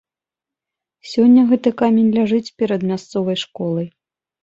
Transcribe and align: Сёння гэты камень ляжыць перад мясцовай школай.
Сёння 1.09 1.45
гэты 1.53 1.75
камень 1.83 2.09
ляжыць 2.17 2.53
перад 2.65 2.81
мясцовай 2.91 3.43
школай. 3.47 3.87